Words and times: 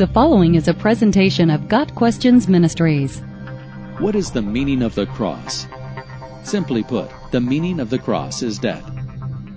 The 0.00 0.06
following 0.06 0.54
is 0.54 0.66
a 0.66 0.72
presentation 0.72 1.50
of 1.50 1.68
Got 1.68 1.94
Questions 1.94 2.48
Ministries. 2.48 3.20
What 3.98 4.14
is 4.14 4.30
the 4.30 4.40
meaning 4.40 4.80
of 4.80 4.94
the 4.94 5.04
cross? 5.04 5.66
Simply 6.42 6.82
put, 6.82 7.10
the 7.32 7.40
meaning 7.42 7.78
of 7.78 7.90
the 7.90 7.98
cross 7.98 8.42
is 8.42 8.58
death. 8.58 8.90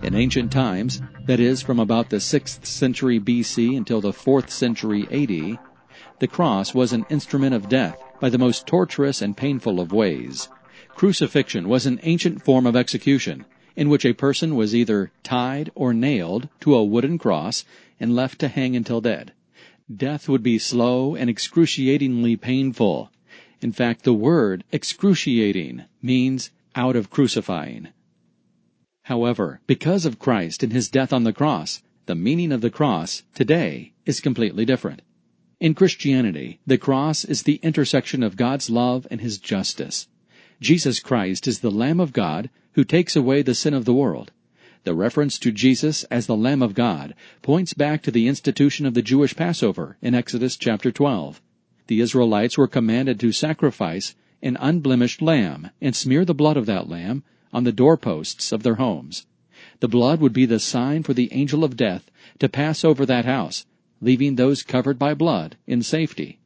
In 0.02 0.14
ancient 0.14 0.52
times, 0.52 1.02
that 1.28 1.40
is, 1.40 1.62
from 1.62 1.80
about 1.80 2.10
the 2.10 2.18
6th 2.18 2.66
century 2.66 3.22
BC 3.22 3.78
until 3.78 4.02
the 4.02 4.12
4th 4.12 4.50
century 4.50 5.04
AD, 5.04 5.60
the 6.20 6.28
cross 6.28 6.74
was 6.74 6.92
an 6.92 7.06
instrument 7.10 7.56
of 7.56 7.70
death 7.70 7.98
by 8.20 8.28
the 8.28 8.38
most 8.38 8.68
torturous 8.68 9.22
and 9.22 9.38
painful 9.38 9.80
of 9.80 9.94
ways. 9.94 10.50
Crucifixion 10.90 11.70
was 11.70 11.86
an 11.86 12.02
ancient 12.04 12.44
form 12.44 12.66
of 12.66 12.76
execution 12.76 13.46
in 13.78 13.88
which 13.88 14.06
a 14.06 14.12
person 14.12 14.58
was 14.58 14.76
either 14.76 15.10
tied 15.24 15.72
or 15.74 15.94
nailed 15.94 16.50
to 16.60 16.76
a 16.76 16.84
wooden 16.84 17.18
cross 17.18 17.64
and 17.98 18.14
left 18.14 18.40
to 18.40 18.50
hang 18.50 18.76
until 18.76 19.00
dead. 19.00 19.32
Death 19.94 20.30
would 20.30 20.44
be 20.44 20.60
slow 20.60 21.16
and 21.16 21.30
excruciatingly 21.30 22.36
painful. 22.36 23.12
In 23.62 23.72
fact, 23.72 24.04
the 24.04 24.14
word 24.14 24.64
excruciating 24.72 25.84
means 26.02 26.52
out 26.76 26.96
of 26.96 27.10
crucifying. 27.10 27.90
However, 29.04 29.62
because 29.68 30.06
of 30.06 30.20
Christ 30.20 30.64
and 30.64 30.74
his 30.74 30.90
death 30.90 31.14
on 31.14 31.24
the 31.24 31.34
cross, 31.34 31.82
the 32.06 32.16
meaning 32.16 32.52
of 32.52 32.60
the 32.60 32.70
cross 32.70 33.24
today 33.34 33.94
is 34.06 34.20
completely 34.20 34.66
different. 34.66 35.02
In 35.62 35.74
Christianity, 35.74 36.60
the 36.68 36.78
cross 36.78 37.24
is 37.24 37.44
the 37.44 37.62
intersection 37.64 38.24
of 38.24 38.36
God's 38.36 38.70
love 38.70 39.08
and 39.10 39.22
his 39.22 39.38
justice. 39.38 40.10
Jesus 40.60 41.00
Christ 41.00 41.48
is 41.48 41.60
the 41.60 41.72
Lamb 41.72 42.02
of 42.02 42.12
God 42.12 42.50
who 42.74 42.84
takes 42.84 43.16
away 43.16 43.42
the 43.42 43.56
sin 43.56 43.74
of 43.74 43.86
the 43.86 43.94
world. 43.94 44.33
The 44.86 44.94
reference 44.94 45.40
to 45.40 45.54
Jesus 45.54 46.04
as 46.12 46.28
the 46.28 46.36
Lamb 46.36 46.62
of 46.62 46.74
God 46.74 47.16
points 47.42 47.74
back 47.74 48.02
to 48.02 48.12
the 48.12 48.28
institution 48.28 48.86
of 48.86 48.94
the 48.94 49.02
Jewish 49.02 49.34
Passover 49.34 49.96
in 50.02 50.14
Exodus 50.14 50.58
chapter 50.58 50.92
12. 50.92 51.42
The 51.88 52.02
Israelites 52.02 52.58
were 52.58 52.68
commanded 52.68 53.18
to 53.22 53.32
sacrifice 53.32 54.14
an 54.42 54.58
unblemished 54.60 55.22
lamb 55.22 55.70
and 55.80 55.96
smear 55.96 56.26
the 56.26 56.34
blood 56.34 56.58
of 56.58 56.66
that 56.66 56.90
lamb 56.90 57.24
on 57.54 57.64
the 57.64 57.72
doorposts 57.72 58.52
of 58.52 58.64
their 58.64 58.76
homes. 58.76 59.26
The 59.80 59.88
blood 59.88 60.20
would 60.20 60.34
be 60.34 60.46
the 60.46 60.60
sign 60.60 61.04
for 61.04 61.14
the 61.14 61.32
angel 61.32 61.64
of 61.64 61.78
death 61.78 62.12
to 62.40 62.50
pass 62.50 62.84
over 62.84 63.06
that 63.06 63.24
house, 63.24 63.66
leaving 64.02 64.36
those 64.36 64.64
covered 64.64 65.00
by 65.00 65.14
blood 65.14 65.56
in 65.66 65.82
safety. 65.82 66.40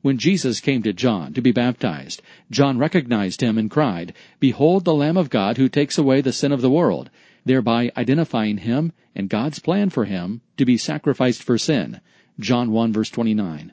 When 0.00 0.18
Jesus 0.18 0.60
came 0.60 0.84
to 0.84 0.92
John 0.92 1.32
to 1.32 1.42
be 1.42 1.50
baptized, 1.50 2.22
John 2.52 2.78
recognized 2.78 3.40
him 3.40 3.58
and 3.58 3.68
cried, 3.68 4.14
Behold 4.38 4.84
the 4.84 4.94
Lamb 4.94 5.16
of 5.16 5.28
God 5.28 5.56
who 5.56 5.68
takes 5.68 5.98
away 5.98 6.20
the 6.20 6.32
sin 6.32 6.52
of 6.52 6.60
the 6.60 6.70
world 6.70 7.10
thereby 7.44 7.90
identifying 7.96 8.58
him 8.58 8.92
and 9.14 9.28
God's 9.28 9.58
plan 9.58 9.90
for 9.90 10.04
him 10.04 10.40
to 10.56 10.64
be 10.64 10.76
sacrificed 10.76 11.42
for 11.42 11.58
sin. 11.58 12.00
John 12.38 12.70
1 12.70 12.92
verse 12.92 13.10
29. 13.10 13.72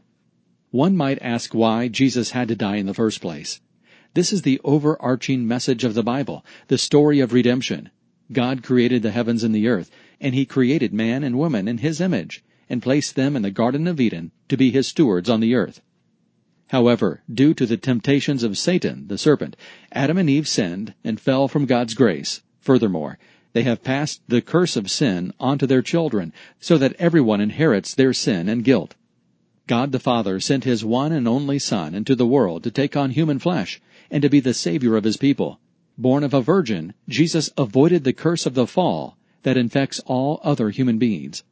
One 0.72 0.96
might 0.96 1.22
ask 1.22 1.54
why 1.54 1.88
Jesus 1.88 2.32
had 2.32 2.48
to 2.48 2.56
die 2.56 2.78
in 2.78 2.86
the 2.86 2.94
first 2.94 3.22
place. 3.22 3.60
This 4.14 4.34
is 4.34 4.42
the 4.42 4.60
overarching 4.64 5.48
message 5.48 5.84
of 5.84 5.94
the 5.94 6.04
Bible, 6.04 6.46
the 6.68 6.78
story 6.78 7.20
of 7.20 7.34
redemption. 7.34 7.90
God 8.32 8.64
created 8.64 9.02
the 9.04 9.12
heavens 9.12 9.44
and 9.44 9.54
the 9.54 9.68
earth, 9.68 9.92
and 10.20 10.36
He 10.36 10.46
created 10.46 10.94
man 10.94 11.24
and 11.24 11.38
woman 11.38 11.68
in 11.68 11.80
His 11.80 12.00
image, 12.00 12.44
and 12.70 12.82
placed 12.82 13.16
them 13.16 13.36
in 13.36 13.42
the 13.42 13.52
Garden 13.52 13.88
of 13.88 14.00
Eden 14.00 14.32
to 14.48 14.58
be 14.58 14.72
His 14.72 14.88
stewards 14.88 15.30
on 15.30 15.40
the 15.40 15.56
earth. 15.56 15.82
However, 16.68 17.22
due 17.30 17.54
to 17.54 17.66
the 17.66 17.76
temptations 17.76 18.44
of 18.44 18.58
Satan, 18.58 19.08
the 19.08 19.18
serpent, 19.18 19.58
Adam 19.92 20.18
and 20.18 20.30
Eve 20.30 20.48
sinned 20.48 20.94
and 21.04 21.20
fell 21.20 21.50
from 21.50 21.66
God's 21.66 21.94
grace. 21.94 22.42
Furthermore, 22.62 23.18
they 23.54 23.64
have 23.64 23.84
passed 23.84 24.22
the 24.28 24.42
curse 24.42 24.76
of 24.76 24.90
sin 24.90 25.34
onto 25.40 25.66
their 25.68 25.82
children, 25.82 26.32
so 26.60 26.78
that 26.78 26.96
everyone 27.00 27.42
inherits 27.42 27.94
their 27.94 28.14
sin 28.14 28.48
and 28.48 28.64
guilt. 28.64 28.96
God 29.68 29.92
the 29.92 30.00
Father 30.00 30.40
sent 30.40 30.64
His 30.64 30.84
one 30.84 31.12
and 31.12 31.28
only 31.28 31.60
Son 31.60 31.94
into 31.94 32.16
the 32.16 32.26
world 32.26 32.64
to 32.64 32.72
take 32.72 32.98
on 32.98 33.12
human 33.12 33.40
flesh 33.40 33.82
and 34.10 34.22
to 34.22 34.30
be 34.30 34.40
the 34.40 34.54
Savior 34.54 34.96
of 34.96 35.04
His 35.04 35.18
people. 35.18 35.60
Born 35.98 36.24
of 36.24 36.34
a 36.34 36.42
virgin, 36.42 36.94
Jesus 37.08 37.50
avoided 37.58 38.04
the 38.04 38.14
curse 38.14 38.46
of 38.46 38.54
the 38.54 38.68
fall 38.68 39.18
that 39.44 39.58
infects 39.58 40.00
all 40.06 40.40
other 40.44 40.70
human 40.70 40.98
beings. 40.98 41.44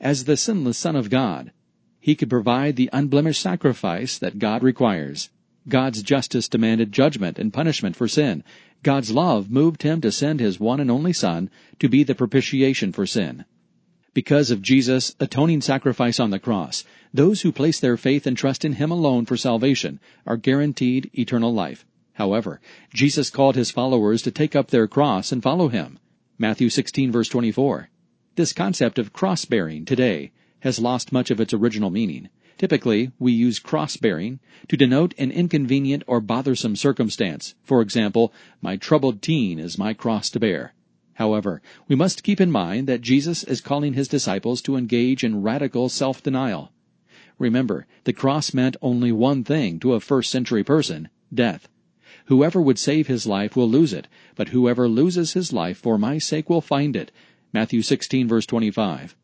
As 0.00 0.24
the 0.24 0.36
sinless 0.36 0.78
Son 0.78 0.96
of 0.96 1.10
God, 1.10 1.52
He 2.00 2.14
could 2.14 2.30
provide 2.30 2.76
the 2.76 2.90
unblemished 2.92 3.42
sacrifice 3.42 4.18
that 4.18 4.38
God 4.38 4.62
requires. 4.62 5.30
God's 5.68 6.02
justice 6.02 6.48
demanded 6.48 6.92
judgment 6.92 7.38
and 7.38 7.52
punishment 7.52 7.96
for 7.96 8.08
sin. 8.08 8.44
God's 8.82 9.10
love 9.10 9.50
moved 9.50 9.82
him 9.82 10.00
to 10.00 10.12
send 10.12 10.40
his 10.40 10.60
one 10.60 10.80
and 10.80 10.90
only 10.90 11.12
Son 11.12 11.50
to 11.80 11.88
be 11.88 12.02
the 12.02 12.14
propitiation 12.14 12.92
for 12.92 13.06
sin. 13.06 13.44
Because 14.16 14.50
of 14.50 14.62
Jesus' 14.62 15.14
atoning 15.20 15.60
sacrifice 15.60 16.18
on 16.18 16.30
the 16.30 16.38
cross, 16.38 16.84
those 17.12 17.42
who 17.42 17.52
place 17.52 17.78
their 17.80 17.98
faith 17.98 18.26
and 18.26 18.34
trust 18.34 18.64
in 18.64 18.72
Him 18.72 18.90
alone 18.90 19.26
for 19.26 19.36
salvation 19.36 20.00
are 20.26 20.38
guaranteed 20.38 21.10
eternal 21.12 21.52
life. 21.52 21.84
However, 22.14 22.58
Jesus 22.94 23.28
called 23.28 23.56
His 23.56 23.70
followers 23.70 24.22
to 24.22 24.30
take 24.30 24.56
up 24.56 24.68
their 24.68 24.88
cross 24.88 25.32
and 25.32 25.42
follow 25.42 25.68
Him. 25.68 25.98
Matthew 26.38 26.70
16 26.70 27.12
verse 27.12 27.28
24. 27.28 27.90
This 28.36 28.54
concept 28.54 28.98
of 28.98 29.12
cross-bearing 29.12 29.84
today 29.84 30.32
has 30.60 30.78
lost 30.78 31.12
much 31.12 31.30
of 31.30 31.38
its 31.38 31.52
original 31.52 31.90
meaning. 31.90 32.30
Typically, 32.58 33.10
we 33.18 33.32
use 33.32 33.58
cross-bearing 33.58 34.40
to 34.68 34.76
denote 34.76 35.12
an 35.18 35.30
inconvenient 35.30 36.02
or 36.06 36.20
bothersome 36.20 36.74
circumstance. 36.74 37.54
For 37.62 37.82
example, 37.82 38.32
my 38.62 38.76
troubled 38.76 39.20
teen 39.20 39.58
is 39.58 39.76
my 39.76 39.92
cross 39.92 40.30
to 40.30 40.40
bear. 40.40 40.72
However, 41.14 41.60
we 41.86 41.96
must 41.96 42.22
keep 42.22 42.40
in 42.40 42.50
mind 42.50 42.86
that 42.86 43.02
Jesus 43.02 43.44
is 43.44 43.60
calling 43.60 43.92
his 43.92 44.08
disciples 44.08 44.62
to 44.62 44.76
engage 44.76 45.22
in 45.22 45.42
radical 45.42 45.88
self-denial. 45.88 46.72
Remember, 47.38 47.86
the 48.04 48.14
cross 48.14 48.54
meant 48.54 48.76
only 48.80 49.12
one 49.12 49.44
thing 49.44 49.78
to 49.80 49.92
a 49.92 50.00
first 50.00 50.30
century 50.30 50.64
person, 50.64 51.10
death. 51.32 51.68
Whoever 52.26 52.62
would 52.62 52.78
save 52.78 53.06
his 53.06 53.26
life 53.26 53.54
will 53.54 53.68
lose 53.68 53.92
it, 53.92 54.08
but 54.34 54.48
whoever 54.48 54.88
loses 54.88 55.34
his 55.34 55.52
life 55.52 55.76
for 55.76 55.98
my 55.98 56.16
sake 56.16 56.48
will 56.48 56.62
find 56.62 56.96
it. 56.96 57.12
Matthew 57.52 57.82
16 57.82 58.26
verse 58.26 58.46
25. 58.46 59.14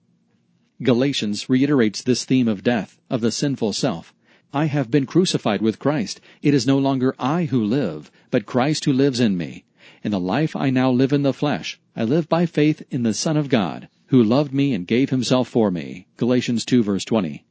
Galatians 0.83 1.49
reiterates 1.49 2.03
this 2.03 2.25
theme 2.25 2.49
of 2.49 2.65
death, 2.65 2.99
of 3.09 3.21
the 3.21 3.31
sinful 3.31 3.73
self. 3.73 4.13
I 4.53 4.65
have 4.65 4.91
been 4.91 5.07
crucified 5.07 5.63
with 5.63 5.79
Christ. 5.79 6.21
It 6.43 6.55
is 6.55 6.67
no 6.67 6.77
longer 6.77 7.15
I 7.21 7.45
who 7.45 7.63
live, 7.65 8.11
but 8.33 8.47
Christ 8.47 8.85
who 8.85 8.93
lives 8.93 9.21
in 9.21 9.37
me. 9.37 9.65
In 10.03 10.11
the 10.11 10.19
life 10.19 10.57
I 10.57 10.71
now 10.71 10.91
live 10.91 11.13
in 11.13 11.23
the 11.23 11.33
flesh, 11.33 11.79
I 11.95 12.03
live 12.03 12.29
by 12.29 12.47
faith 12.47 12.83
in 12.91 13.05
the 13.05 13.15
Son 13.15 13.37
of 13.37 13.49
God, 13.49 13.89
who 14.07 14.25
loved 14.25 14.53
me 14.53 14.75
and 14.75 14.85
gave 14.85 15.11
himself 15.11 15.47
for 15.47 15.71
me. 15.71 16.09
Galatians 16.17 16.65
2 16.65 16.83
verse 16.83 17.05
20. 17.05 17.45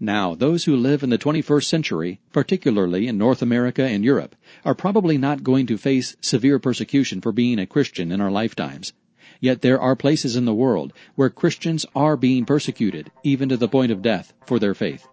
Now, 0.00 0.34
those 0.34 0.64
who 0.64 0.74
live 0.74 1.04
in 1.04 1.10
the 1.10 1.18
21st 1.18 1.64
century, 1.64 2.18
particularly 2.32 3.06
in 3.06 3.16
North 3.16 3.42
America 3.42 3.84
and 3.84 4.04
Europe, 4.04 4.34
are 4.64 4.74
probably 4.74 5.16
not 5.16 5.44
going 5.44 5.68
to 5.68 5.78
face 5.78 6.16
severe 6.20 6.58
persecution 6.58 7.20
for 7.20 7.30
being 7.30 7.60
a 7.60 7.66
Christian 7.66 8.10
in 8.10 8.20
our 8.20 8.32
lifetimes. 8.32 8.92
Yet 9.42 9.60
there 9.60 9.80
are 9.80 9.96
places 9.96 10.36
in 10.36 10.44
the 10.44 10.54
world 10.54 10.92
where 11.16 11.28
Christians 11.28 11.84
are 11.96 12.16
being 12.16 12.44
persecuted, 12.44 13.10
even 13.24 13.48
to 13.48 13.56
the 13.56 13.66
point 13.66 13.90
of 13.90 14.00
death, 14.00 14.32
for 14.46 14.60
their 14.60 14.72
faith. 14.72 15.08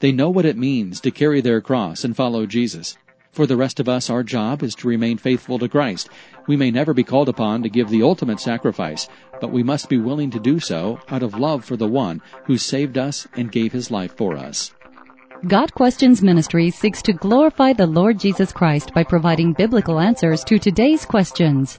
They 0.00 0.10
know 0.10 0.30
what 0.30 0.46
it 0.46 0.56
means 0.56 1.00
to 1.02 1.10
carry 1.10 1.42
their 1.42 1.60
cross 1.60 2.02
and 2.02 2.16
follow 2.16 2.46
Jesus. 2.46 2.96
For 3.30 3.46
the 3.46 3.58
rest 3.58 3.80
of 3.80 3.88
us, 3.88 4.08
our 4.08 4.22
job 4.22 4.62
is 4.62 4.74
to 4.76 4.88
remain 4.88 5.18
faithful 5.18 5.58
to 5.58 5.68
Christ. 5.68 6.08
We 6.46 6.56
may 6.56 6.70
never 6.70 6.94
be 6.94 7.04
called 7.04 7.28
upon 7.28 7.62
to 7.62 7.68
give 7.68 7.90
the 7.90 8.02
ultimate 8.02 8.40
sacrifice, 8.40 9.06
but 9.38 9.52
we 9.52 9.62
must 9.62 9.90
be 9.90 9.98
willing 9.98 10.30
to 10.30 10.40
do 10.40 10.60
so 10.60 10.98
out 11.10 11.22
of 11.22 11.38
love 11.38 11.62
for 11.62 11.76
the 11.76 11.86
one 11.86 12.22
who 12.46 12.56
saved 12.56 12.96
us 12.96 13.28
and 13.36 13.52
gave 13.52 13.72
his 13.72 13.90
life 13.90 14.16
for 14.16 14.34
us. 14.34 14.72
Got 15.46 15.74
Questions 15.74 16.22
Ministry 16.22 16.70
seeks 16.70 17.02
to 17.02 17.12
glorify 17.12 17.74
the 17.74 17.86
Lord 17.86 18.18
Jesus 18.18 18.50
Christ 18.50 18.94
by 18.94 19.04
providing 19.04 19.52
biblical 19.52 20.00
answers 20.00 20.42
to 20.44 20.58
today's 20.58 21.04
questions 21.04 21.78